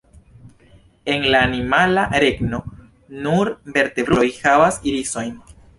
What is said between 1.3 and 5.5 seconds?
la animala regno, nur vertebruloj havas irisojn.